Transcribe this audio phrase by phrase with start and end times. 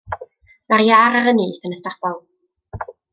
[0.71, 2.17] Mae'r iâr ar y nyth yn y stabl.